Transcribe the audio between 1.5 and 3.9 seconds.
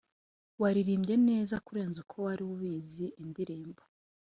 kurenza uko wari ubizi; indirimbo